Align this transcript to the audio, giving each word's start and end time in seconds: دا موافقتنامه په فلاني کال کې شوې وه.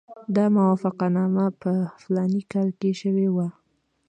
دا 0.35 0.45
موافقتنامه 0.57 1.45
په 1.61 1.71
فلاني 2.01 2.41
کال 2.51 2.69
کې 2.79 2.91
شوې 3.01 3.27
وه. 3.35 3.47